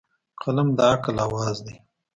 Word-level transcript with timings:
قلم 0.41 0.67
د 0.77 0.79
عقل 0.91 1.15
اواز 1.25 1.57
دی. 1.65 1.75